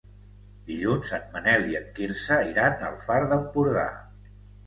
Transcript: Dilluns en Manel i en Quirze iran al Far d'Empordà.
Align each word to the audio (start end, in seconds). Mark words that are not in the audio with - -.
Dilluns 0.69 1.11
en 1.17 1.27
Manel 1.35 1.67
i 1.73 1.77
en 1.81 1.85
Quirze 1.99 2.39
iran 2.53 2.81
al 2.87 2.97
Far 3.05 3.19
d'Empordà. 3.35 3.87